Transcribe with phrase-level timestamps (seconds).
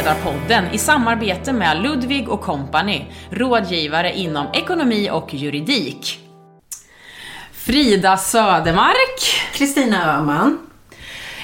[0.00, 6.18] Självledarpodden i samarbete med Ludvig och Company, rådgivare inom ekonomi och juridik.
[7.52, 9.20] Frida Södermark.
[9.52, 10.58] Kristina Öhman.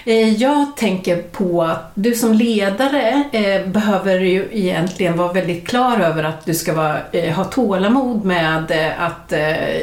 [0.04, 6.00] Eh, jag tänker på att du som ledare eh, behöver ju egentligen vara väldigt klar
[6.00, 9.32] över att du ska vara, eh, ha tålamod med att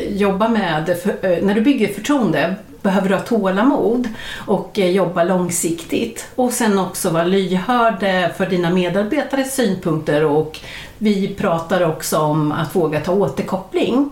[0.09, 0.97] jobba med,
[1.41, 4.07] när du bygger förtroende behöver du ha tålamod
[4.47, 6.27] och eh, jobba långsiktigt.
[6.35, 10.59] Och sen också vara lyhörd eh, för dina medarbetares synpunkter och
[10.97, 14.09] vi pratar också om att våga ta återkoppling.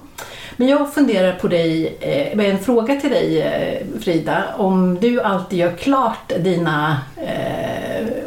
[0.55, 5.59] Men jag funderar på dig, eh, med en fråga till dig Frida, om du alltid
[5.59, 7.50] gör klart dina eh,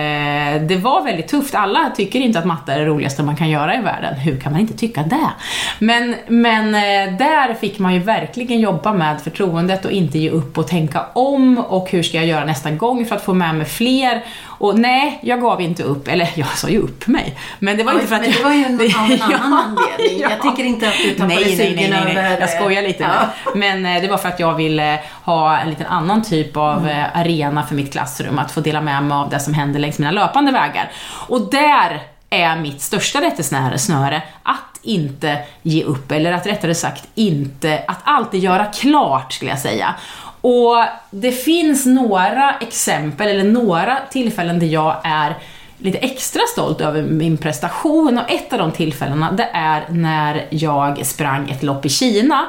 [0.69, 1.55] det var väldigt tufft.
[1.55, 4.15] Alla tycker inte att matte är det roligaste man kan göra i världen.
[4.15, 5.31] Hur kan man inte tycka det?
[5.79, 10.59] Men, men eh, där fick man ju verkligen jobba med förtroendet och inte ge upp
[10.59, 13.67] och tänka om och hur ska jag göra nästa gång för att få med mig
[13.67, 14.25] fler
[14.59, 16.09] och nej, jag gav inte upp.
[16.09, 17.39] Eller jag sa ju upp mig.
[17.59, 18.41] Men det var ja, inte för att men jag...
[18.41, 20.19] det var ju en, av en annan anledning.
[20.21, 20.31] Ja.
[20.31, 22.41] Jag tycker inte att du tappade nej, nej, nej, nej, över...
[22.41, 23.53] Jag skojar lite ja.
[23.55, 26.89] Men eh, det var för att jag ville ha en liten annan typ av mm.
[26.89, 28.39] Eh, arena för mitt klassrum.
[28.39, 30.91] Att få dela med mig av det som händer längs mina löpande vägar.
[31.29, 37.85] Och där är mitt största rättesnöre att inte ge upp, eller att rättare sagt inte,
[37.87, 39.95] att alltid göra klart skulle jag säga.
[40.41, 45.35] Och det finns några exempel, eller några tillfällen där jag är
[45.79, 51.07] lite extra stolt över min prestation och ett av de tillfällena det är när jag
[51.07, 52.47] sprang ett lopp i Kina.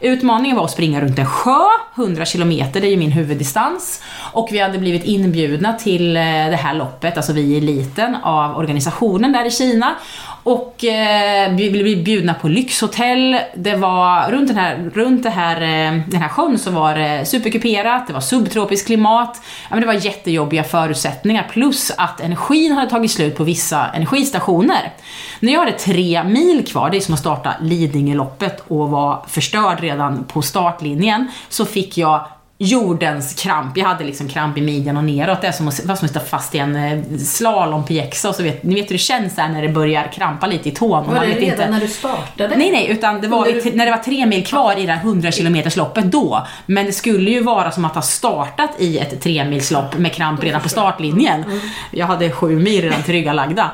[0.00, 1.60] Utmaningen var att springa runt en sjö,
[1.94, 4.02] 100 kilometer, det är ju min huvuddistans.
[4.32, 8.56] Och vi hade blivit inbjudna till eh, det här loppet, alltså vi i eliten, av
[8.56, 9.94] organisationen där i Kina.
[10.42, 13.36] Och eh, vi blev bjudna på lyxhotell.
[13.54, 17.26] Det var runt den här, runt det här, eh, den här sjön så var det
[17.26, 19.40] superkuperat, det var subtropiskt klimat.
[19.42, 24.92] Ja, men det var jättejobbiga förutsättningar plus att energin hade tagit slut på vissa energistationer.
[25.40, 29.80] När jag hade tre mil kvar, det är som att starta Lidingöloppet och vara förstörd
[29.90, 32.26] redan på startlinjen, så fick jag
[32.62, 33.76] jordens kramp.
[33.76, 35.40] Jag hade liksom kramp i midjan och neråt.
[35.40, 38.62] Det är som att, var som att sitta fast i en eh, och så vet,
[38.62, 41.06] ni vet hur det känns här när det börjar krampa lite i tån.
[41.06, 41.70] Var det redan inte...
[41.70, 42.56] när du startade?
[42.56, 43.72] Nej, nej, utan det var du...
[43.74, 46.46] när det var tre mil kvar i det här 100 km loppet då.
[46.66, 50.60] Men det skulle ju vara som att ha startat i ett tremilslopp med kramp redan
[50.60, 51.44] på startlinjen.
[51.44, 51.60] Mm.
[51.90, 53.70] Jag hade sju mil redan tillryggalagda.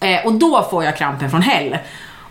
[0.00, 1.78] Eh, och då får jag krampen från hell.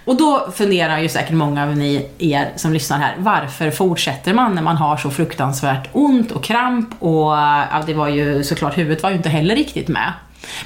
[0.05, 4.55] Och då funderar ju säkert många av ni, er som lyssnar här, varför fortsätter man
[4.55, 9.03] när man har så fruktansvärt ont och kramp och ja, det var ju såklart, huvudet
[9.03, 10.13] var ju inte heller riktigt med.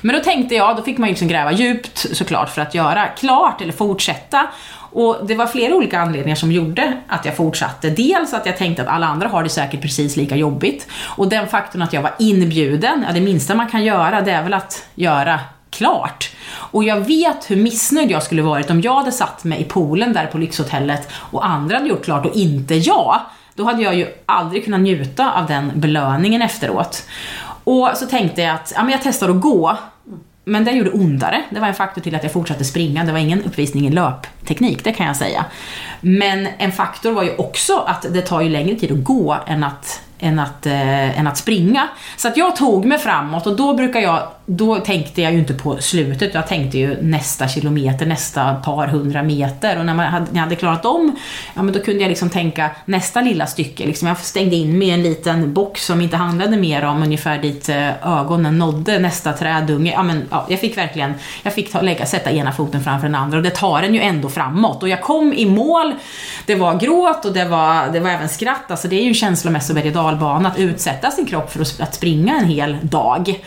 [0.02, 3.08] Men då tänkte jag, då fick man ju liksom gräva djupt såklart för att göra
[3.08, 4.48] klart eller fortsätta.
[4.92, 7.90] Och det var flera olika anledningar som gjorde att jag fortsatte.
[7.90, 10.88] Dels att jag tänkte att alla andra har det säkert precis lika jobbigt.
[11.06, 14.44] Och den faktorn att jag var inbjuden, ja det minsta man kan göra det är
[14.44, 15.40] väl att göra
[15.78, 16.32] klart.
[16.50, 20.14] Och jag vet hur missnöjd jag skulle varit om jag hade satt mig i poolen
[20.14, 23.20] där på lyxhotellet och andra hade gjort klart och inte jag.
[23.56, 27.06] Då hade jag ju aldrig kunnat njuta av den belöningen efteråt.
[27.64, 29.78] Och så tänkte jag att ja, men jag testar att gå.
[30.44, 31.44] Men det gjorde ondare.
[31.50, 33.04] Det var en faktor till att jag fortsatte springa.
[33.04, 35.46] Det var ingen uppvisning i löpteknik, det kan jag säga.
[36.02, 39.64] Men en faktor var ju också att det tar ju längre tid att gå än
[39.64, 41.88] att än att, eh, än att springa.
[42.18, 45.54] Så att jag tog mig framåt och då brukar jag då tänkte jag ju inte
[45.54, 49.80] på slutet, jag tänkte ju nästa kilometer, nästa par hundra meter.
[49.80, 51.16] Och när, man hade, när jag hade klarat om,
[51.54, 53.86] ja men då kunde jag liksom tänka nästa lilla stycke.
[53.86, 57.38] Liksom jag stängde in mig i en liten box som inte handlade mer om ungefär
[57.38, 59.92] dit eh, ögonen nådde nästa trädunge.
[59.92, 61.14] Ja, men, ja, jag fick verkligen,
[61.44, 64.02] jag fick ta, lägga, sätta ena foten framför den andra och det tar en ju
[64.02, 64.84] ändå framåt.
[64.84, 65.94] Och jag kom i mål,
[66.46, 68.72] det var gråt och det var, det var även skratt.
[68.72, 71.96] Alltså det är ju en känslomässig berg och dalbana att utsätta sin kropp för att
[71.96, 73.42] springa en hel dag.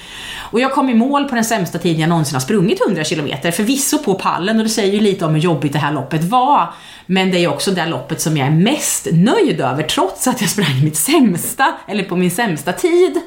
[0.51, 3.29] Och jag kom i mål på den sämsta tiden jag någonsin har sprungit 100 km.
[3.53, 6.75] Förvisso på pallen och det säger ju lite om hur jobbigt det här loppet var.
[7.07, 10.51] Men det är också det loppet som jag är mest nöjd över trots att jag
[10.51, 13.21] sprang mitt sämsta, eller på min sämsta tid.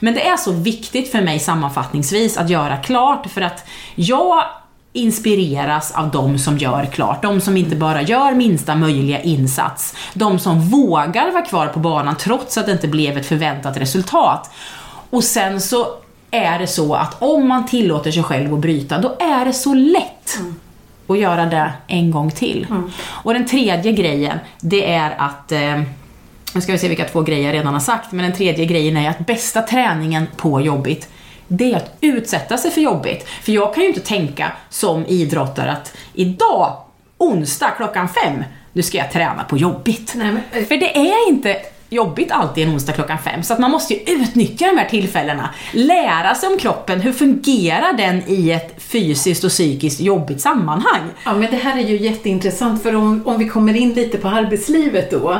[0.00, 4.44] Men det är så viktigt för mig sammanfattningsvis att göra klart för att jag
[4.92, 7.22] inspireras av de som gör klart.
[7.22, 9.94] De som inte bara gör minsta möjliga insats.
[10.14, 14.50] De som vågar vara kvar på banan trots att det inte blev ett förväntat resultat.
[15.10, 15.86] Och sen så
[16.30, 19.74] är det så att om man tillåter sig själv att bryta, då är det så
[19.74, 20.54] lätt mm.
[21.06, 22.66] att göra det en gång till.
[22.70, 22.90] Mm.
[23.06, 25.82] Och den tredje grejen, det är att eh,
[26.54, 28.96] nu ska vi se vilka två grejer jag redan har sagt, men den tredje grejen
[28.96, 31.08] är att bästa träningen på jobbigt,
[31.48, 33.28] det är att utsätta sig för jobbigt.
[33.42, 36.76] För jag kan ju inte tänka som idrottare att idag,
[37.18, 40.12] onsdag klockan fem, nu ska jag träna på jobbigt.
[40.16, 40.66] Nej, men...
[40.66, 41.56] För det är inte
[41.90, 43.42] jobbigt alltid en onsdag klockan fem.
[43.42, 45.50] Så att man måste ju utnyttja de här tillfällena.
[45.72, 51.02] Lära sig om kroppen, hur fungerar den i ett fysiskt och psykiskt jobbigt sammanhang?
[51.24, 54.28] Ja men det här är ju jätteintressant för om, om vi kommer in lite på
[54.28, 55.38] arbetslivet då.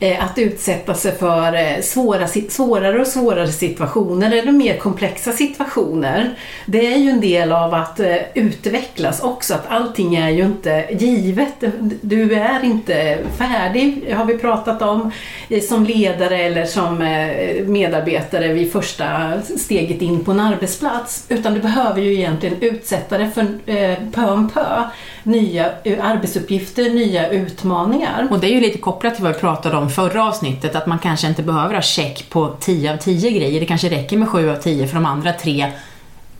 [0.00, 6.38] Eh, att utsätta sig för eh, svåra, svårare och svårare situationer eller mer komplexa situationer.
[6.66, 10.86] Det är ju en del av att eh, utvecklas också, att allting är ju inte
[10.90, 11.64] givet.
[12.00, 15.10] Du är inte färdig, har vi pratat om.
[15.48, 21.26] Eh, som ledare eller som eh, medarbetare vid första steget in på en arbetsplats.
[21.28, 24.82] Utan du behöver ju egentligen utsätta dig för eh, pö om pö
[25.22, 28.28] nya eh, arbetsuppgifter, nya utmaningar.
[28.30, 30.98] Och det är ju lite kopplat till vad vi pratade om förra avsnittet, att man
[30.98, 33.60] kanske inte behöver ha check på 10 av 10 grejer.
[33.60, 35.72] Det kanske räcker med 7 av 10 för de andra tre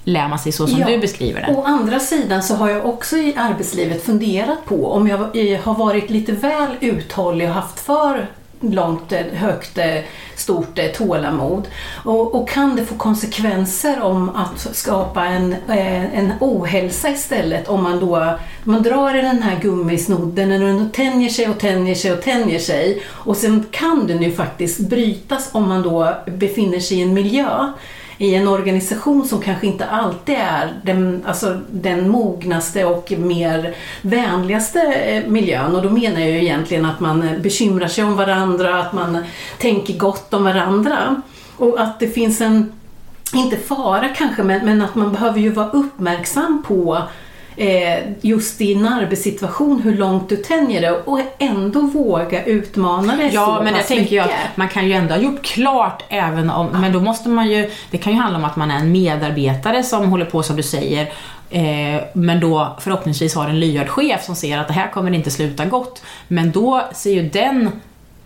[0.05, 0.87] lär man sig så som ja.
[0.87, 1.55] du beskriver det.
[1.55, 5.19] Å andra sidan så har jag också i arbetslivet funderat på om jag
[5.63, 8.29] har varit lite väl uthållig och haft för
[8.63, 9.99] långt, eh, högt, eh,
[10.37, 11.69] stort eh, tålamod.
[12.05, 17.69] Och, och, kan det få konsekvenser om att skapa en, en ohälsa istället?
[17.69, 21.95] Om man då man drar i den här gummisnodden och den tänjer sig och tänjer
[21.95, 23.03] sig och tänjer sig.
[23.09, 27.73] Och sen kan den ju faktiskt brytas om man då befinner sig i en miljö
[28.19, 34.81] i en organisation som kanske inte alltid är den, alltså, den mognaste och mer vänligaste
[34.83, 35.77] eh, miljön.
[35.77, 39.25] Och då menar jag ju egentligen att man eh, bekymrar sig om varandra, att man
[39.59, 41.23] tänker gott om varandra.
[41.57, 42.73] Och att det finns en,
[43.35, 47.03] inte fara kanske, men, men att man behöver ju vara uppmärksam på
[47.57, 53.31] eh, just i en arbetssituation hur långt du tänjer det och ändå våga utmana dig
[53.33, 56.51] Ja, så men jag tänker ju att man kan ju ändå ha gjort klart även
[56.51, 56.79] om, ja.
[56.79, 59.83] men då måste man ju, det kan ju handla om att man är en medarbetare
[59.83, 61.13] som håller på som du säger
[61.51, 65.31] eh, men då förhoppningsvis har en lyhörd chef som ser att det här kommer inte
[65.31, 66.03] sluta gott.
[66.29, 67.71] Men då ser ju den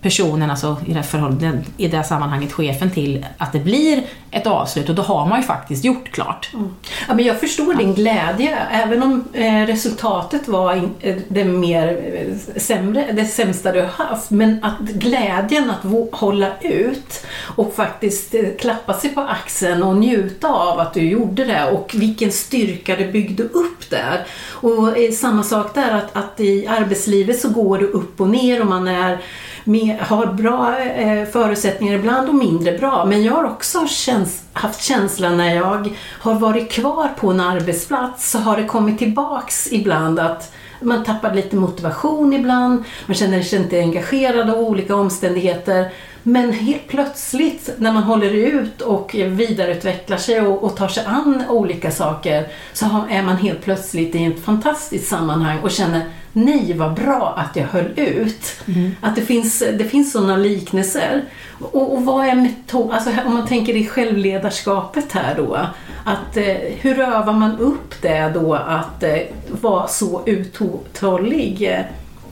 [0.03, 4.47] personen, alltså i det, här i det här sammanhanget chefen till att det blir ett
[4.47, 6.51] avslut och då har man ju faktiskt gjort klart.
[6.55, 6.69] Mm.
[7.09, 12.61] Ja, men jag förstår din glädje, även om eh, resultatet var eh, det, mer, eh,
[12.61, 14.31] sämre, det sämsta du har haft.
[14.31, 17.27] Men att glädjen att hålla ut
[17.57, 21.95] och faktiskt eh, klappa sig på axeln och njuta av att du gjorde det och
[21.95, 24.27] vilken styrka du byggde upp där.
[24.51, 28.61] Och eh, samma sak där, att, att i arbetslivet så går det upp och ner
[28.61, 29.19] och man är
[29.67, 33.05] med, har bra eh, förutsättningar ibland och mindre bra.
[33.05, 38.31] Men jag har också käns haft känslan när jag har varit kvar på en arbetsplats
[38.31, 43.59] så har det kommit tillbaks ibland att man tappar lite motivation ibland, man känner sig
[43.59, 45.93] inte engagerad av olika omständigheter.
[46.29, 51.45] Men helt plötsligt när man håller ut och vidareutvecklar sig och, och tar sig an
[51.49, 56.03] olika saker så har, är man helt plötsligt i ett fantastiskt sammanhang och känner
[56.33, 58.61] nej vad bra att jag höll ut.
[58.67, 58.91] Mm.
[59.01, 61.25] Att det finns, det finns sådana liknelser.
[61.61, 65.59] Och, och vad är metod, alltså om man tänker i självledarskapet här då.
[66.05, 69.19] Att, eh, hur övar man upp det då att eh,
[69.61, 71.81] vara så uthållig eh,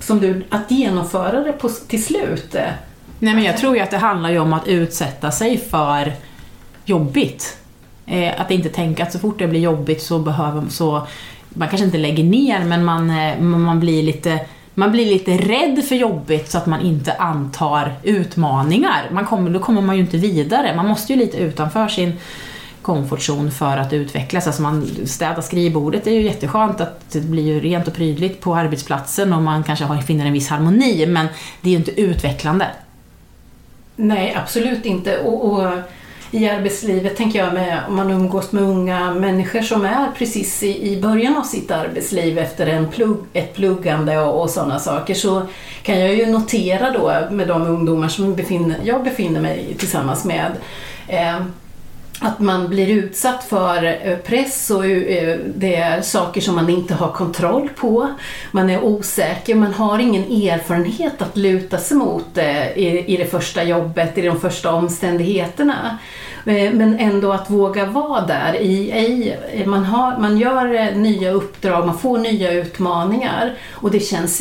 [0.01, 2.57] som du, att genomföra det på, till slut?
[3.25, 6.13] Nej men jag tror ju att det handlar ju om att utsätta sig för
[6.85, 7.59] jobbigt.
[8.07, 11.07] Eh, att inte tänka att så fort det blir jobbigt så behöver så
[11.49, 14.41] man kanske inte lägger ner men man, eh, man blir lite
[14.75, 19.09] man blir lite rädd för jobbigt så att man inte antar utmaningar.
[19.13, 20.77] Man kommer, då kommer man ju inte vidare.
[20.77, 22.13] Man måste ju lite utanför sin
[22.83, 24.47] komfortzon för att utvecklas.
[24.47, 28.41] Alltså man städar skrivbordet, det är ju jätteskönt att det blir ju rent och prydligt
[28.41, 31.27] på arbetsplatsen och man kanske har, finner en viss harmoni men
[31.61, 32.67] det är ju inte utvecklande.
[33.97, 35.19] Nej, absolut inte.
[35.19, 35.69] och, och
[36.35, 40.93] i arbetslivet, tänker jag, med, om man umgås med unga människor som är precis i,
[40.93, 45.43] i början av sitt arbetsliv efter en plugg, ett pluggande och, och sådana saker, så
[45.83, 50.53] kan jag ju notera då med de ungdomar som befinner, jag befinner mig tillsammans med,
[51.09, 51.41] eh,
[52.21, 56.95] att man blir utsatt för eh, press och eh, det är saker som man inte
[56.95, 58.09] har kontroll på.
[58.51, 63.65] Man är osäker, man har ingen erfarenhet att luta sig mot eh, i det första
[63.65, 65.99] jobbet, i de första omständigheterna.
[66.47, 68.55] Men ändå att våga vara där.
[68.61, 74.41] I, man, har, man gör nya uppdrag, man får nya utmaningar och det känns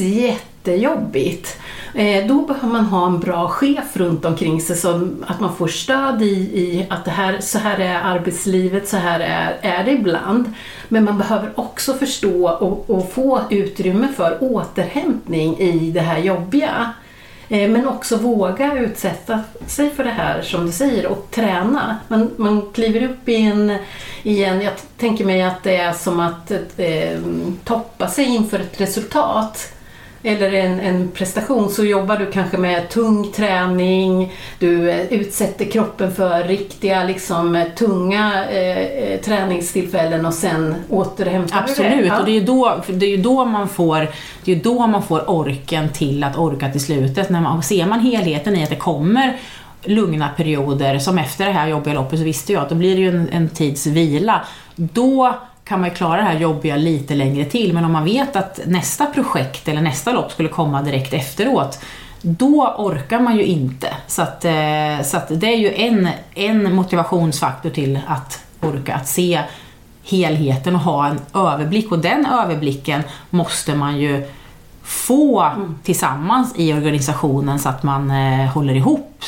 [0.68, 1.58] jättejobbigt.
[1.94, 5.68] Eh, då behöver man ha en bra chef runt omkring sig så att man får
[5.68, 9.92] stöd i, i att det här, så här är arbetslivet, så här är, är det
[9.92, 10.54] ibland.
[10.90, 16.94] Men man behöver också förstå och, och få utrymme för återhämtning i det här jobbiga.
[17.50, 21.98] Eh, men också våga utsätta sig för det här som du säger och träna.
[22.08, 23.78] Man, man kliver upp i en,
[24.24, 27.20] i en, jag tänker mig att det är som att eh,
[27.64, 29.74] toppa sig inför ett resultat
[30.24, 36.16] eller en, en, prestation så jobbar du kanske med tung träning, du eh, utsätter kroppen
[36.16, 42.08] för riktiga liksom, tunga eh, eh träningstillfällen och sen återhämtar Absolut, du det.
[42.08, 42.20] Ja.
[42.20, 44.08] och det är, då, det är ju då man får,
[44.46, 47.30] det är då man får orken till att orka till slutet.
[47.30, 49.38] När man, ser man helheten i att det kommer
[49.86, 53.02] lugna perioder, som efter det här jobbiga loppet så visste jag att då blir det
[53.02, 54.42] ju en, en tids vila.
[54.76, 57.74] Då kan man ju klara det här jobbiga lite längre till.
[57.74, 61.80] Men om man vet att nästa projekt eller nästa lopp skulle komma direkt efteråt,
[62.22, 63.94] då orkar man ju inte.
[64.08, 69.08] Så, att, eh, så att det är ju en, en motivationsfaktor till att orka, att
[69.08, 69.42] se
[70.04, 71.92] helheten och ha en överblick.
[71.92, 74.28] Och den överblicken måste man ju
[74.84, 75.76] få mm.
[75.84, 79.24] tillsammans i organisationen så att man eh, håller ihop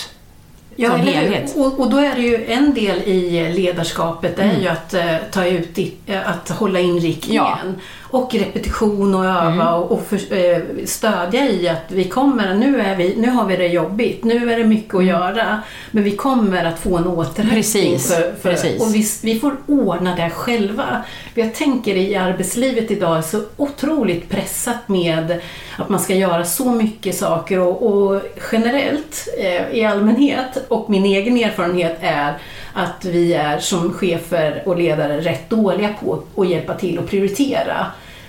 [0.76, 1.56] Ja, som helhet.
[1.58, 4.62] Och, och, då är det ju en del i ledarskapet, det är mm.
[4.62, 5.02] ju att uh,
[5.32, 7.44] ta ut, i, uh, att hålla inriktningen.
[7.44, 7.58] Ja.
[8.02, 9.68] Och repetition och öva mm.
[9.68, 13.56] och, och för, uh, stödja i att vi kommer, nu, är vi, nu har vi
[13.58, 15.08] det jobbigt, nu är det mycket att mm.
[15.08, 17.62] göra, men vi kommer att få en återhämtning.
[17.62, 18.16] Precis.
[18.16, 18.82] För, för, Precis.
[18.82, 21.04] Och vi, vi får ordna det själva.
[21.34, 25.40] Jag tänker i arbetslivet idag är så otroligt pressat med
[25.78, 29.28] att man ska göra så mycket saker och, och generellt
[29.72, 32.38] i allmänhet och min egen erfarenhet är
[32.74, 37.86] att vi är som chefer och ledare rätt dåliga på att hjälpa till att prioritera.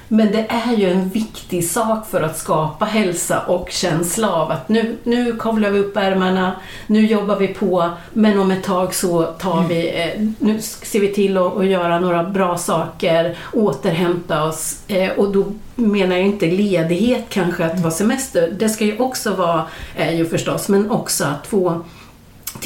[0.09, 4.69] Men det är ju en viktig sak för att skapa hälsa och känsla av att
[4.69, 6.53] nu, nu kavlar vi upp ärmarna,
[6.87, 11.13] nu jobbar vi på, men om ett tag så tar vi, eh, nu ser vi
[11.13, 16.47] till att, att göra några bra saker, återhämta oss eh, och då menar jag inte
[16.47, 19.65] ledighet kanske att vara semester, det ska ju också vara,
[20.13, 21.83] ju förstås, men också att få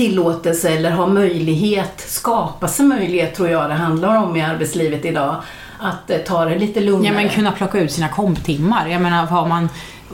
[0.01, 5.37] tillåtelse eller ha möjlighet, skapa sig möjlighet tror jag det handlar om i arbetslivet idag.
[5.79, 7.07] Att eh, ta det lite lugnare.
[7.07, 8.89] Ja men kunna plocka ut sina komptimmar.
[8.89, 9.69] Jag menar har man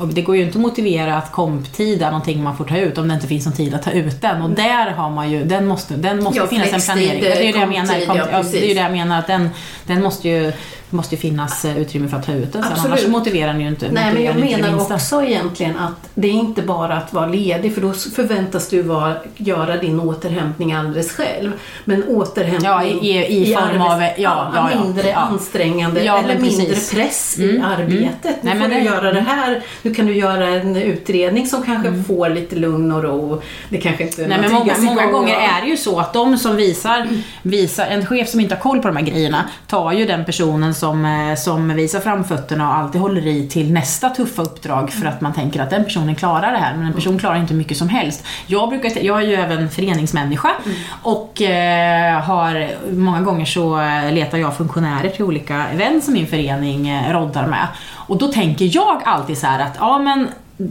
[0.05, 3.09] det går ju inte att motivera att komptid är någonting man får ta ut om
[3.09, 4.43] det inte finns någon tid att ta ut den.
[4.43, 7.21] Och där har man ju, den måste, den måste ja, finnas en planering.
[7.21, 8.07] Det är ju det jag menar.
[8.07, 9.51] Kom, ja, det är ju det jag menar att den,
[9.87, 10.53] den måste ju
[10.91, 13.61] det måste ju finnas eh, utrymme för att ta ut den sen, annars motiverar den
[13.61, 17.27] ju inte Nej, men jag menar också egentligen att det är inte bara att vara
[17.27, 21.53] ledig, för då förväntas du vara, göra din återhämtning alldeles själv.
[21.85, 27.37] Men återhämtning ja, i, i, form av ja, ja, ja, mindre ansträngande eller mindre press
[27.39, 27.71] mm, i mm.
[27.71, 28.25] arbetet.
[28.25, 28.37] Mm.
[28.43, 31.89] Nu Nej, får du göra det här, nu kan du göra en utredning som kanske
[31.89, 32.05] mm.
[32.05, 33.43] får lite lugn och ro.
[33.69, 36.57] Det kanske inte Nej, men många, många gånger är det ju så att de som
[36.57, 37.09] visar,
[37.43, 40.75] visar, en chef som inte har koll på de här grejerna, tar ju den personen
[40.77, 45.21] som, eh, som visar framfötterna och alltid håller i till nästa tuffa uppdrag för att
[45.21, 47.89] man tänker att den personen klarar det här, men en person klarar inte mycket som
[47.89, 48.25] helst.
[48.47, 50.77] Jag, brukar, jag är ju även föreningsmänniska mm.
[51.03, 53.81] och eh, har många gånger så
[54.11, 57.67] letar jag funktionärer till olika event som min förening eh, roddar med.
[57.93, 60.29] Och då tänker jag alltid så att, ja men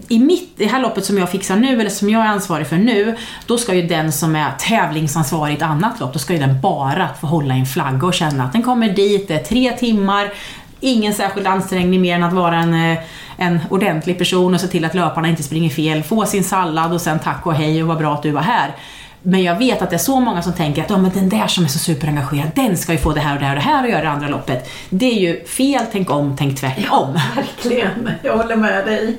[0.08, 2.76] i mitt, det här loppet som jag fixar nu, eller som jag är ansvarig för
[2.76, 3.16] nu,
[3.46, 6.62] då ska ju den som är tävlingsansvarig i ett annat lopp, då ska ju den
[6.62, 9.72] bara få hålla i en flagga och känna att den kommer dit, det är tre
[9.72, 10.34] timmar,
[10.80, 12.98] ingen särskild ansträngning mer än att vara en, eh,
[13.38, 17.02] en ordentlig person och se till att löparna inte springer fel, få sin sallad och
[17.02, 18.76] sen tack och hej och vad bra att du var här.
[19.28, 21.48] Men jag vet att det är så många som tänker att ja, men den där
[21.48, 23.70] som är så superengagerad, den ska ju få det här och det här och det
[23.70, 24.70] här och göra det andra loppet.
[24.90, 26.84] Det är ju fel, tänk om, tänk tvärtom.
[26.90, 28.10] Ja, verkligen.
[28.22, 29.18] Jag håller med dig.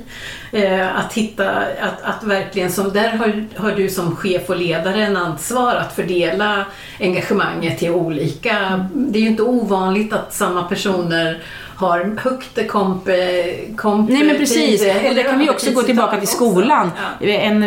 [0.51, 5.05] Eh, att hitta, att, att verkligen, som där har, har du som chef och ledare
[5.05, 6.65] en ansvar att fördela
[6.99, 8.85] engagemanget till olika.
[8.93, 11.43] Det är ju inte ovanligt att samma personer
[11.77, 13.09] har högt komp,
[13.75, 16.91] komp Nej men precis, och det kan vi också gå tillbaka till skolan.
[17.19, 17.27] Ja.
[17.27, 17.59] En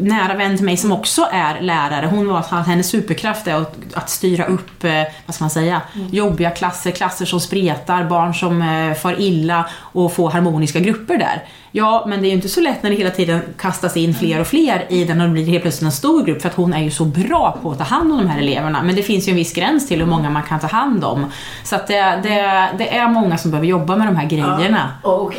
[0.00, 3.76] nära vän till mig som också är lärare, hon var att hennes superkraft är att,
[3.94, 6.08] att styra upp, eh, vad ska man säga, mm.
[6.08, 11.44] jobbiga klasser, klasser som spretar, barn som eh, far illa och få harmoniska grupper där.
[11.72, 14.40] Ja, men det är ju inte så lätt när det hela tiden kastas in fler
[14.40, 16.74] och fler i den och det blir helt plötsligt en stor grupp för att hon
[16.74, 18.82] är ju så bra på att ta hand om de här eleverna.
[18.82, 21.26] Men det finns ju en viss gräns till hur många man kan ta hand om.
[21.64, 24.92] Så att det, det, det är många som behöver jobba med de här grejerna.
[25.02, 25.34] Ja, och,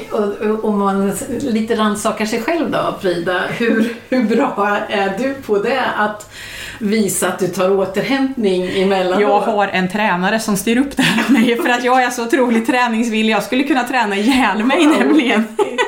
[0.63, 3.41] och man lite rannsakar sig själv då, Frida.
[3.57, 5.81] Hur, hur bra är du på det?
[5.97, 6.31] Att
[6.79, 9.21] visa att du tar återhämtning emellanåt?
[9.21, 12.67] Jag har en tränare som styr upp det här för att jag är så otroligt
[12.67, 13.33] träningsvillig.
[13.33, 15.47] Jag skulle kunna träna ihjäl mig nämligen.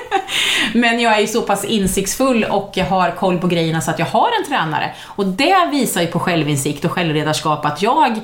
[0.74, 4.06] Men jag är ju så pass insiktsfull och har koll på grejerna så att jag
[4.06, 4.92] har en tränare.
[5.04, 8.20] Och det visar ju på självinsikt och självledarskap att jag,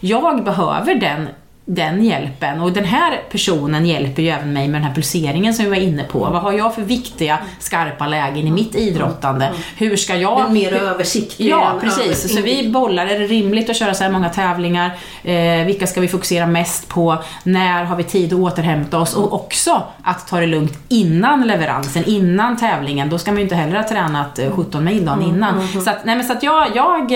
[0.00, 1.28] jag behöver den
[1.70, 2.60] den hjälpen.
[2.60, 5.76] Och den här personen hjälper ju även mig med den här pulseringen som vi var
[5.76, 6.18] inne på.
[6.18, 9.52] Vad har jag för viktiga, skarpa lägen i mitt idrottande?
[9.76, 10.42] Hur ska jag...
[10.42, 11.50] Den mer översiktlig.
[11.50, 12.34] Ja, precis.
[12.34, 14.98] Så vi bollar, är det rimligt att köra så här många tävlingar?
[15.24, 17.18] Eh, vilka ska vi fokusera mest på?
[17.42, 19.14] När har vi tid att återhämta oss?
[19.14, 23.10] Och också att ta det lugnt innan leveransen, innan tävlingen.
[23.10, 25.68] Då ska man ju inte heller ha tränat 17 mil dagen innan.
[25.68, 27.12] Så att, nej, men så att jag, jag,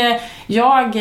[0.46, 0.96] jag,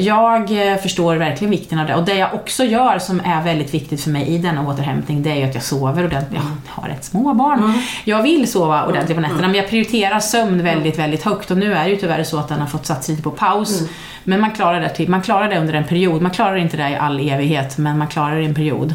[0.00, 1.94] jag förstår verkligen vikten av det.
[1.94, 5.22] Och det jag också gör gör som är väldigt viktigt för mig i denna återhämtning,
[5.22, 6.40] det är ju att jag sover ordentligt.
[6.66, 7.58] Jag har ett småbarn.
[7.58, 7.80] Mm.
[8.04, 9.50] Jag vill sova ordentligt på nätterna, mm.
[9.50, 11.50] men jag prioriterar sömn väldigt, väldigt högt.
[11.50, 13.80] Och nu är det ju tyvärr så att den har fått satt lite på paus.
[13.80, 13.92] Mm.
[14.28, 16.22] Men man klarar, det, typ, man klarar det under en period.
[16.22, 18.94] Man klarar inte det i all evighet, men man klarar det i en period.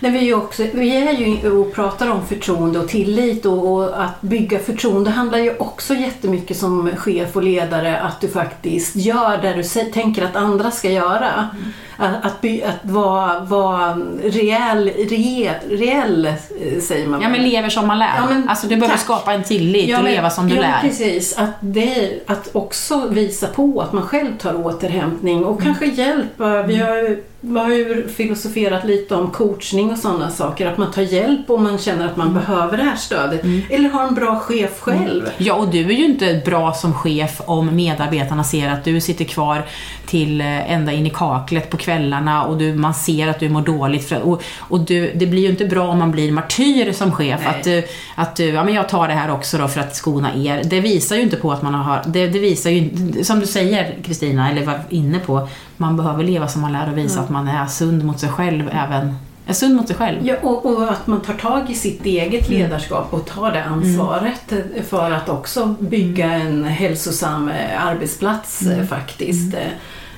[0.00, 4.02] Nej, vi, är också, vi är ju och pratar om förtroende och tillit och, och
[4.04, 9.38] att bygga förtroende handlar ju också jättemycket som chef och ledare att du faktiskt gör
[9.42, 11.30] det du tänker att andra ska göra.
[11.30, 11.72] Mm.
[11.96, 17.22] Att, att, by, att vara, vara reell, reell, reell, eh, säger man.
[17.22, 18.16] Ja, men lever som man lär.
[18.16, 19.04] Ja, men, alltså du behöver tack.
[19.04, 20.80] skapa en tillit ja, och men, leva som du ja, lär.
[20.80, 21.38] precis.
[21.38, 25.64] Att, det, att också visa på att man själv tar återhämtning och mm.
[25.64, 26.62] kanske hjälpa.
[26.62, 30.66] Vi har vi har ju filosoferat lite om coachning och sådana saker.
[30.66, 32.40] Att man tar hjälp om man känner att man mm.
[32.40, 33.44] behöver det här stödet.
[33.44, 33.62] Mm.
[33.70, 35.22] Eller har en bra chef själv.
[35.22, 35.34] Mm.
[35.38, 39.24] Ja, och du är ju inte bra som chef om medarbetarna ser att du sitter
[39.24, 39.64] kvar
[40.06, 43.62] till eh, ända in i kaklet på kvällarna och du, man ser att du mår
[43.62, 44.08] dåligt.
[44.08, 47.40] För, och och du, det blir ju inte bra om man blir martyr som chef.
[47.46, 50.34] Att du, att du, ja men jag tar det här också då för att skona
[50.34, 50.62] er.
[50.64, 52.90] Det visar ju inte på att man har, det, det visar ju,
[53.24, 55.48] som du säger Kristina, eller var inne på,
[55.80, 57.24] man behöver leva som man lär och visa mm.
[57.24, 59.16] att man är sund mot sig själv även
[59.46, 60.26] är sund mot sig själv.
[60.26, 62.60] Ja, och, och, att man tar tag i sitt eget mm.
[62.60, 64.84] ledarskap och tar det ansvaret mm.
[64.88, 68.80] för att också bygga en hälsosam eh, arbetsplats mm.
[68.80, 69.54] Eh, faktiskt.
[69.54, 69.68] Mm.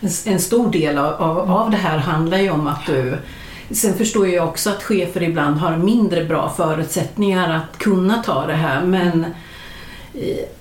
[0.00, 3.18] En, en, stor del av, av det här handlar ju om att du
[3.70, 8.54] Sen förstår jag också att chefer ibland har mindre bra förutsättningar att kunna ta det
[8.54, 9.26] här men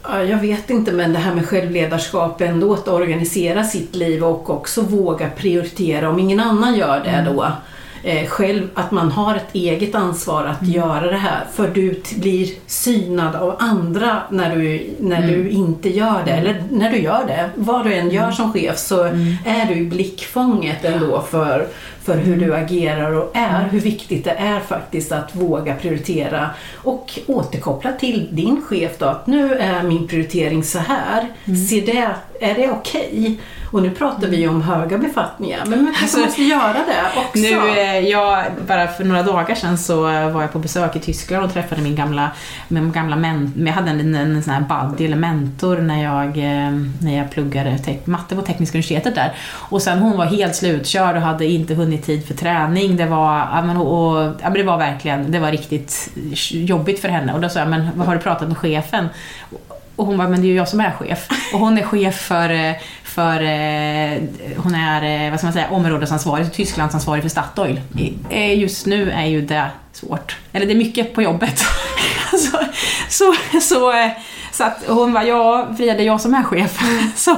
[0.03, 4.49] Ja, jag vet inte, men det här med självledarskap ändå, att organisera sitt liv och
[4.49, 7.35] också våga prioritera om ingen annan gör det mm.
[7.35, 7.47] då.
[8.03, 10.73] Eh, själv, att man har ett eget ansvar att mm.
[10.73, 11.45] göra det här.
[11.53, 15.29] För du blir synad av andra när du, när mm.
[15.29, 16.31] du inte gör det.
[16.31, 17.49] Eller när du gör det.
[17.55, 18.33] Vad du än gör mm.
[18.33, 19.35] som chef så mm.
[19.45, 21.67] är du i blickfånget ändå för,
[22.03, 27.19] för hur du agerar och är, hur viktigt det är faktiskt att våga prioritera och
[27.27, 31.27] återkoppla till din chef då att nu är min prioritering så här.
[31.45, 31.65] Mm.
[31.65, 33.09] Ser det, är det okej?
[33.11, 33.37] Okay?
[33.71, 37.39] Och nu pratar vi om höga befattningar, men man alltså, måste göra det också.
[37.39, 41.45] Nu, eh, jag, bara för några dagar sedan så var jag på besök i Tyskland
[41.45, 42.31] och träffade min gamla,
[42.67, 46.71] min gamla men, jag hade en, en sån här buddy eller mentor när jag, eh,
[47.01, 49.34] när jag pluggade matte på Tekniska universitetet där.
[49.51, 52.97] Och sen hon var helt slutkörd och hade inte hunnit tid för träning.
[52.97, 56.10] Det var, och, och, det var verkligen, det var riktigt
[56.51, 57.34] jobbigt för henne.
[57.34, 59.07] Och då sa jag, men vad har du pratat med chefen?
[59.95, 61.27] Och hon bara, men det är ju jag som är chef.
[61.53, 62.75] Och hon är chef för,
[63.17, 67.82] eh, för hon är, eh, vad ska man säga, områdesansvarig, Tysklandsansvarig för Statoil.
[68.30, 70.38] Eh, just nu är ju det svårt.
[70.54, 71.63] Eller det är mycket på jobbet.
[72.34, 72.58] Alltså,
[73.10, 73.93] så, så, så
[74.52, 76.80] så att hon var ja Frida det är jag som är chef.
[77.15, 77.38] Så,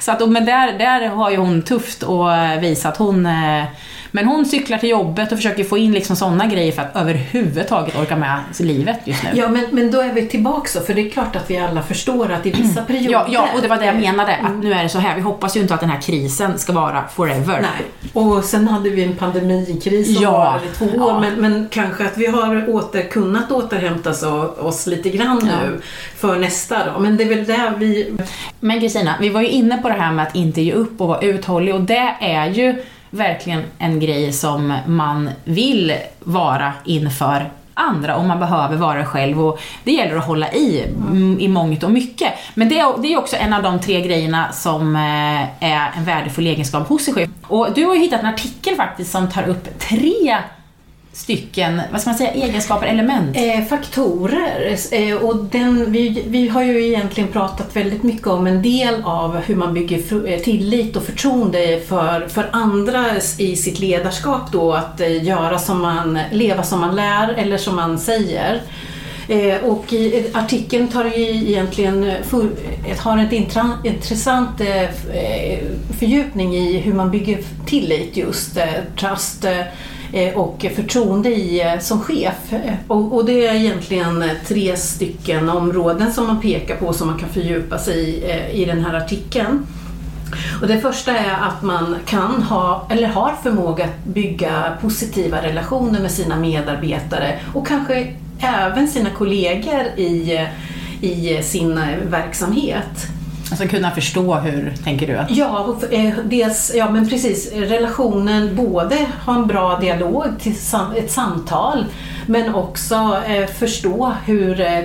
[0.00, 3.64] så att, men där, där har ju hon tufft att visa att hon eh,
[4.14, 7.96] men hon cyklar till jobbet och försöker få in liksom sådana grejer för att överhuvudtaget
[7.96, 9.30] orka med livet just nu.
[9.34, 12.32] Ja, men, men då är vi tillbaka för det är klart att vi alla förstår
[12.32, 13.12] att i vissa perioder...
[13.12, 15.14] Ja, ja och det var det jag menade, att nu är det så här.
[15.14, 17.60] Vi hoppas ju inte att den här krisen ska vara forever.
[17.60, 18.12] Nej.
[18.12, 20.30] Och sen hade vi en pandemikris som ja.
[20.30, 21.20] var i två år, ja.
[21.20, 24.10] men, men kanske att vi har åter, kunnat återhämta
[24.60, 25.68] oss lite grann ja.
[25.68, 25.80] nu
[26.16, 27.00] för nästa då.
[27.00, 28.16] Men det är väl där vi...
[28.60, 31.08] Men Kristina, vi var ju inne på det här med att inte ge upp och
[31.08, 32.82] vara uthållig och det är ju
[33.14, 39.60] verkligen en grej som man vill vara inför andra och man behöver vara själv och
[39.84, 42.32] det gäller att hålla i mm, i mångt och mycket.
[42.54, 46.04] Men det är, det är också en av de tre grejerna som eh, är en
[46.04, 47.28] värdefull egenskap hos sig själv.
[47.42, 50.36] Och du har ju hittat en artikel faktiskt som tar upp tre
[51.14, 53.36] stycken, vad ska man säga, egenskaper, element?
[53.36, 54.76] Eh, faktorer.
[54.92, 59.36] Eh, och den, vi, vi har ju egentligen pratat väldigt mycket om en del av
[59.36, 63.04] hur man bygger eh, tillit och förtroende för, för andra
[63.38, 67.76] i sitt ledarskap då att eh, göra som man, leva som man lär eller som
[67.76, 68.62] man säger.
[69.28, 72.48] Eh, och i artikeln tar ju egentligen för,
[72.86, 73.32] eh, har en
[73.84, 75.58] intressant eh, eh,
[75.98, 78.58] fördjupning i hur man bygger tillit just,
[79.00, 79.46] trust
[80.14, 82.52] Eh, och förtroende i, eh, som chef.
[82.52, 87.18] Eh, och, och, det är egentligen tre stycken områden som man pekar på som man
[87.18, 89.66] kan fördjupa sig i i den här artikeln.
[90.60, 96.00] Och det första är att man kan ha, eller har förmåga att bygga positiva relationer
[96.00, 100.40] med sina medarbetare och kanske även sina kollegor i,
[101.00, 103.13] i sin verksamhet.
[103.50, 105.16] Alltså kunna förstå hur, tänker du?
[105.16, 105.30] Att...
[105.30, 107.52] Ja, eh, dels, ja men precis.
[107.52, 110.54] Relationen, både ha en bra dialog, till
[110.96, 111.84] ett samtal,
[112.26, 114.82] men också eh, förstå hur eh,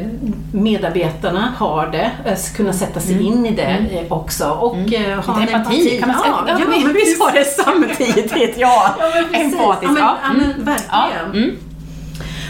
[0.52, 2.12] medarbetarna har det,
[2.56, 3.26] kunna sätta sig mm.
[3.26, 4.06] in i det mm.
[4.10, 4.50] också.
[4.50, 5.20] Och mm.
[5.20, 6.34] ha Lite empati, kan man säga.
[6.48, 8.58] Ja, ja, ja men vi sa det samtidigt.
[8.58, 9.84] Ja, ja empatiskt.
[9.84, 10.66] Ja, men, ja, men mm.
[10.66, 11.44] verkligen.
[11.44, 11.69] Mm.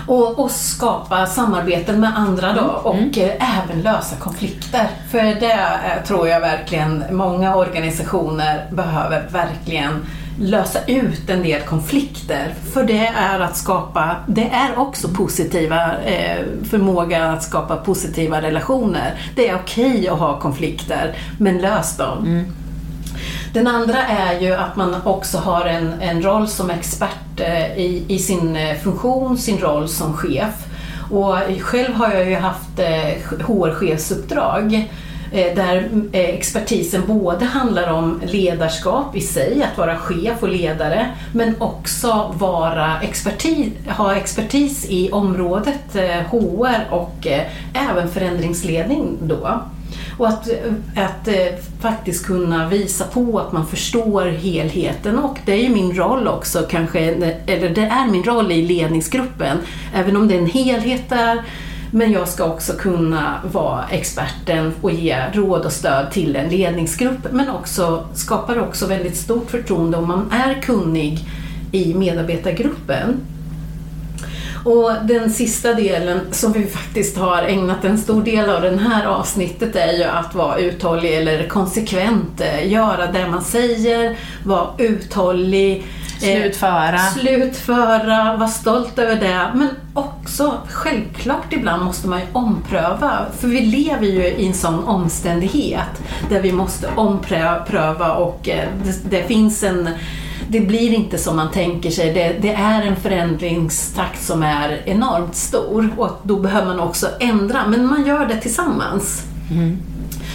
[0.10, 2.76] Och, och, skapa samarbeten med andra då mm.
[2.84, 3.30] och mm.
[3.40, 4.88] även lösa konflikter.
[5.12, 10.06] För det eh, tror jag verkligen många organisationer behöver verkligen
[10.40, 12.54] lösa ut en del konflikter.
[12.74, 19.20] För det är att skapa, det är också positiva eh, förmåga att skapa positiva relationer.
[19.36, 22.18] Det är okej okay att ha konflikter, men lös dem.
[22.18, 22.46] Mm.
[23.54, 28.06] Den andra är ju att man också har en, en roll som expert eh, i,
[28.08, 30.66] i sin eh, funktion, sin roll som chef.
[31.12, 34.90] Och själv har jag ju haft eh, HR-chefsuppdrag
[35.56, 42.36] där expertisen både handlar om ledarskap i sig, att vara chef och ledare, men också
[42.38, 45.96] vara expertis, ha expertis i området
[46.30, 47.28] HR och
[47.74, 49.62] även förändringsledning då.
[50.20, 50.50] Och att,
[50.96, 51.36] att eh,
[51.82, 56.66] faktiskt kunna visa på att man förstår helheten och det är ju min roll också
[56.70, 57.00] kanske,
[57.46, 59.58] eller det är min roll i ledningsgruppen.
[59.94, 61.44] Även om det är en helhet där
[61.92, 67.32] men jag ska också kunna vara experten och ge råd och stöd till en ledningsgrupp
[67.32, 71.20] men också skapar också väldigt stort förtroende om man är kunnig
[71.72, 73.22] i medarbetargruppen.
[74.64, 79.06] Och den sista delen som vi faktiskt har ägnat en stor del av det här
[79.06, 85.86] avsnittet är ju att vara uthållig eller konsekvent, eh, göra det man säger, vara uthållig,
[86.22, 86.98] eh, Slutföra.
[86.98, 89.52] Slutföra, vara stolt över det.
[89.54, 93.26] Men också, självklart ibland måste man ju ompröva.
[93.40, 99.18] För vi lever ju i en sån omständighet där vi måste ompröva och eh, det,
[99.18, 99.90] det finns en
[100.50, 102.14] det blir inte som man tänker sig.
[102.14, 107.68] Det, det, är en förändringstakt som är enormt stor och då behöver man också ändra,
[107.68, 109.24] men man gör det tillsammans.
[109.52, 109.78] Mm.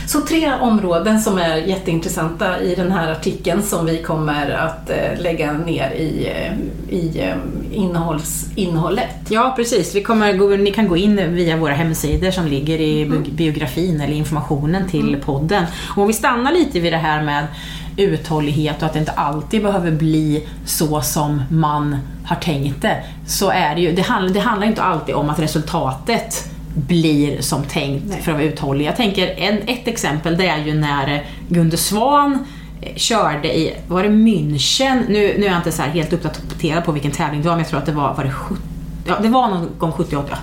[0.06, 5.20] Så tre områden som är jätteintressanta i den här artikeln som vi kommer att eh,
[5.20, 6.52] lägga ner i, eh,
[6.98, 7.36] i eh,
[7.72, 9.16] innehålls, innehållet.
[9.28, 9.94] Ja, precis.
[9.94, 13.24] Vi kommer, ni kan gå in via våra hemsidor som ligger i mm.
[13.30, 15.20] biografin eller informationen till mm.
[15.20, 15.64] podden.
[15.96, 17.46] Och om vi stannar lite vid det här med
[17.96, 23.04] uthållighet och att det inte alltid behöver bli så som man har tänkt det.
[23.26, 27.62] Så är det ju, det handlar, det handlar inte alltid om att resultatet blir som
[27.62, 28.22] tänkt Nej.
[28.22, 28.86] för att vara uthållig.
[28.86, 32.46] Jag tänker, en, ett exempel det är ju när Gunde Svan
[32.80, 35.02] eh, körde i, var det München?
[35.08, 37.68] Nu, nu är jag inte så helt uppdaterad på vilken tävling det var, men jag
[37.68, 38.62] tror att det var, var det 70,
[39.06, 40.38] ja, det var någon gång 78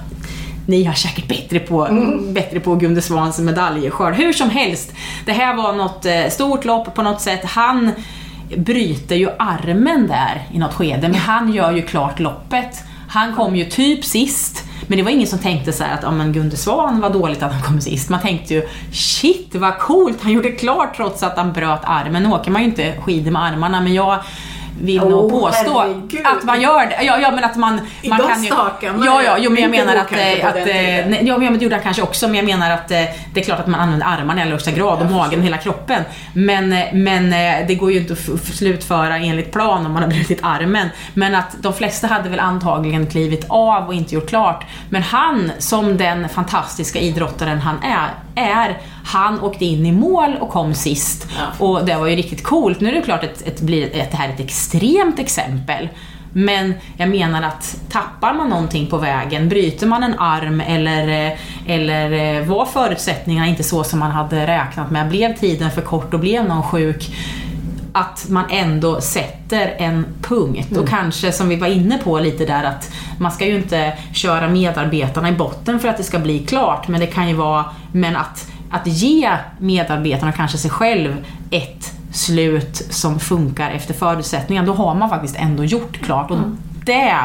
[0.65, 2.33] ni har säkert bättre på, mm.
[2.33, 4.13] bättre på Gunde Svans medaljskörd.
[4.13, 4.93] Hur som helst,
[5.25, 7.45] det här var något eh, stort lopp på något sätt.
[7.45, 7.91] Han
[8.57, 12.83] bryter ju armen där i något skede, men han gör ju klart loppet.
[13.07, 14.63] Han kom ju typ sist.
[14.87, 17.61] Men det var ingen som tänkte så att om Gunde Svan var dåligt att han
[17.61, 18.09] kom sist.
[18.09, 22.23] Man tänkte ju shit vad coolt, han gjorde klart trots att han bröt armen.
[22.23, 24.19] Nu åker man ju inte skidor med armarna men jag
[24.81, 26.27] vill oh, nog påstå herregud.
[26.27, 27.03] att man gör det.
[27.03, 27.79] Ja, ja men att man,
[28.09, 28.49] man kan ju...
[29.05, 30.11] Ja, ja, jo, men jag menar att...
[30.11, 32.97] Eh, att, eh, ja, men det gjorde han kanske också, men jag menar att eh,
[33.33, 35.57] det är klart att man använder armarna i allra högsta grad och magen och hela
[35.57, 36.03] kroppen.
[36.33, 37.29] Men, men
[37.67, 40.89] det går ju inte att slutföra enligt plan om man har brutit armen.
[41.13, 44.65] Men att de flesta hade väl antagligen klivit av och inte gjort klart.
[44.89, 50.49] Men han, som den fantastiska idrottaren han är, är han åkte in i mål och
[50.49, 51.27] kom sist.
[51.37, 51.65] Ja.
[51.65, 52.81] Och det var ju riktigt coolt.
[52.81, 53.67] Nu är det klart att, att, att
[54.11, 55.89] det här är ett extremt exempel.
[56.33, 62.41] Men jag menar att tappar man någonting på vägen, bryter man en arm eller, eller
[62.43, 66.45] var förutsättningarna inte så som man hade räknat med, blev tiden för kort och blev
[66.45, 67.15] någon sjuk,
[67.93, 70.77] att man ändå sätter en punkt.
[70.77, 74.49] Och kanske som vi var inne på lite där att man ska ju inte köra
[74.49, 76.87] medarbetarna i botten för att det ska bli klart.
[76.87, 82.87] Men det kan ju vara, men att, att ge medarbetarna, kanske sig själv, ett slut
[82.89, 84.67] som funkar efter förutsättningarna.
[84.67, 86.31] Då har man faktiskt ändå gjort klart.
[86.31, 86.37] Och
[86.85, 87.17] det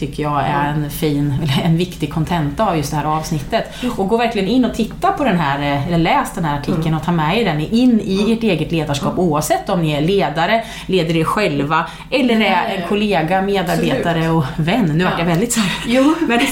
[0.00, 1.34] tycker jag är en fin,
[1.64, 3.64] en viktig kontenta av just det här avsnittet.
[3.96, 6.94] Och gå verkligen in och titta på den här, eh, eller läs den här artikeln
[6.94, 10.64] och ta med er den in i ert eget ledarskap oavsett om ni är ledare,
[10.86, 14.92] leder er själva eller är en kollega, medarbetare och vän.
[14.94, 15.60] Nu vart jag väldigt så.
[15.86, 16.46] Jo, Men det,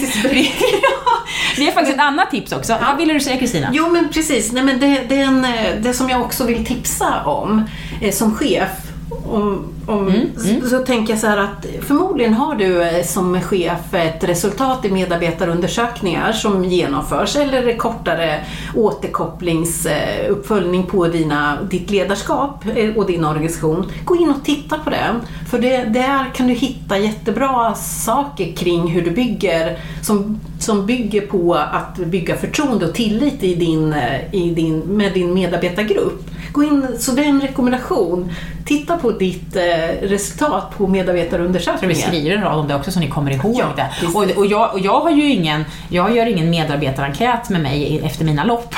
[1.57, 2.79] det är faktiskt ett annat tips också.
[2.87, 3.69] Vad ville du säga Kristina?
[3.73, 4.53] Jo, men precis.
[4.53, 7.65] Nej, men det, det, är en, eh, det som jag också vill tipsa om
[8.01, 8.71] eh, som chef
[9.27, 13.95] om, om, Så, så tänker jag så här att förmodligen har du eh, som chef
[13.95, 23.07] ett resultat i medarbetarundersökningar som genomförs eller kortare återkopplingsuppföljning på dina, ditt ledarskap eh, och
[23.07, 23.91] din organisation.
[24.05, 25.15] Gå in och titta på det.
[25.51, 31.21] För det, där kan du hitta jättebra saker kring hur du bygger som, som bygger
[31.21, 36.25] på att bygga förtroende och tillit i din, eh, i din, med din medarbetargrupp.
[36.53, 38.31] Gå in, så det är en rekommendation.
[38.65, 39.63] Titta på ditt eh,
[40.03, 41.97] resultat på Jag tror vi medarbetarundersökningen.
[41.97, 44.07] skriver en rad om det också så ni kommer ihåg Ja, det.
[44.07, 48.25] Och, och, jag, och jag har ju ingen, jag gör ingen medarbetarenkät med mig efter
[48.25, 48.75] mina lopp.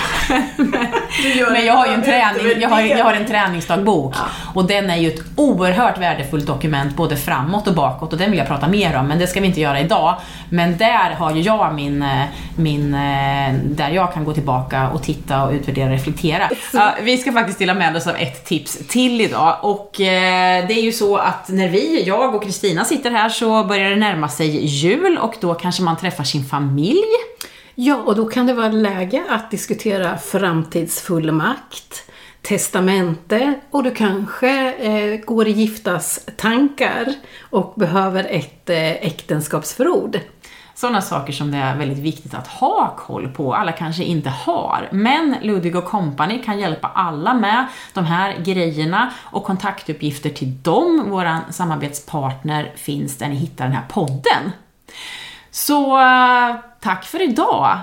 [1.52, 4.14] Men jag har ju en träning, jag har, jag har en träningsdagbok
[4.54, 8.38] och den är ju ett oerhört värdefullt dokument både framåt och bakåt och den vill
[8.38, 10.16] jag prata mer om men det ska vi inte göra idag.
[10.50, 12.24] Men där har ju jag min, eh,
[12.56, 16.50] min eh, där jag kan gå tillbaka och titta och utvärdera och reflektera.
[16.72, 20.74] Ja, vi ska faktiskt dela med oss av ett tips till idag och eh, det
[20.74, 24.28] är ju så att när vi, jag och Kristina sitter här så börjar det närma
[24.28, 27.04] sig jul och då kanske man träffar sin familj.
[27.82, 32.10] Ja, och då kan det vara läge att diskutera framtidsfullmakt,
[32.42, 37.14] testamente och du kanske eh, går i giftas tankar
[37.50, 40.20] och behöver ett eh, äktenskapsförord.
[40.74, 44.88] Sådana saker som det är väldigt viktigt att ha koll på, alla kanske inte har.
[44.92, 51.10] Men Ludvig och Company kan hjälpa alla med de här grejerna och kontaktuppgifter till dem,
[51.10, 54.52] våran samarbetspartner, finns där ni hittar den här podden.
[55.50, 57.78] Så eh, tack för idag!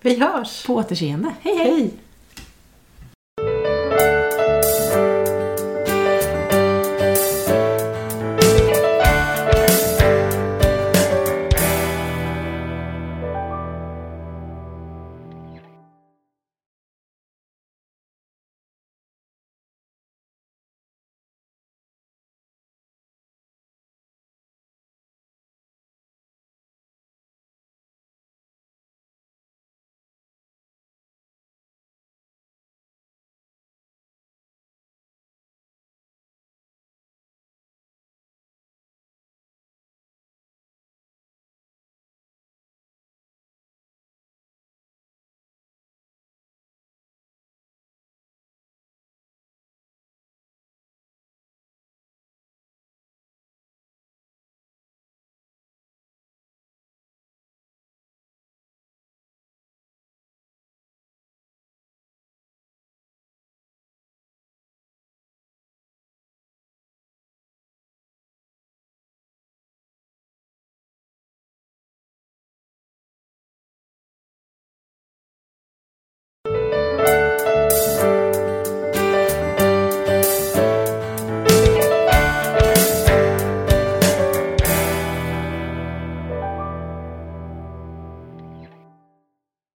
[0.00, 0.66] Vi hörs!
[0.66, 1.34] På återseende.
[1.40, 1.70] Hej hej!
[1.70, 1.90] Hej!